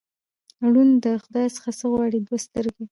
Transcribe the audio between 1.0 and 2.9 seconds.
له خدايه څه غواړي، دوې سترګې.